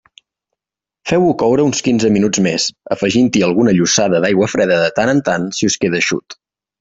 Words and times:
Feu-ho 1.09 1.33
coure 1.41 1.65
uns 1.71 1.83
quinze 1.87 2.09
minuts 2.15 2.41
més, 2.47 2.65
afegint-hi 2.97 3.43
alguna 3.49 3.75
llossada 3.81 4.23
d'aigua 4.27 4.49
freda 4.57 4.81
de 4.85 4.89
tant 5.01 5.13
en 5.17 5.21
tant 5.29 5.47
si 5.59 5.71
us 5.73 5.77
queda 5.85 6.01
eixut. 6.05 6.39